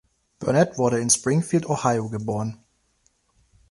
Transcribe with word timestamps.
Burnett 0.39 0.79
wurde 0.79 0.99
in 0.99 1.11
Springfield, 1.11 1.67
Ohio 1.69 2.09
geboren. 2.09 2.57